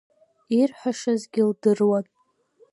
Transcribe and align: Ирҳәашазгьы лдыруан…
Ирҳәашазгьы 0.59 1.43
лдыруан… 1.49 2.05